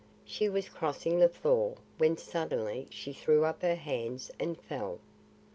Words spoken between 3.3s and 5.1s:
up her hands and fell.